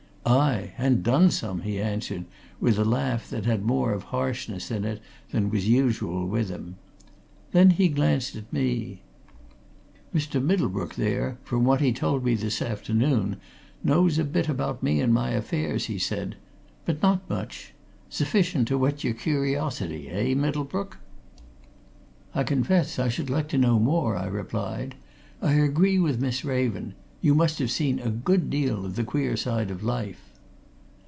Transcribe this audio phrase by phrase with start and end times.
[0.23, 2.25] "Aye and done some!" he answered,
[2.59, 6.75] with a laugh that had more of harshness in it than was usual with him.
[7.53, 9.01] Then he glanced at me.
[10.15, 10.41] "Mr.
[10.41, 13.37] Middlebrook, there, from what he told me this afternoon,
[13.83, 16.35] knows a bit about me and my affairs," he said.
[16.85, 17.73] "But not much.
[18.07, 20.99] Sufficient to whet your curiosity, eh, Middlebrook?"
[22.35, 24.95] "I confess I should like to know more," I replied.
[25.41, 26.93] "I agree with Miss Raven
[27.23, 30.23] you must have seen a good deal of the queer side of life."